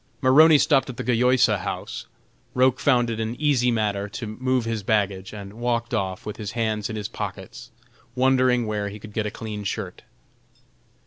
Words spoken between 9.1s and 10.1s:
get a clean shirt.